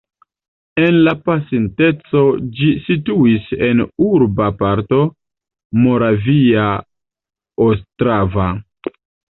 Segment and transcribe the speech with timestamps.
[0.85, 2.23] En la pasinteco
[2.61, 5.03] ĝi situis en urba parto
[5.85, 6.69] Moravia
[7.71, 8.53] Ostrava.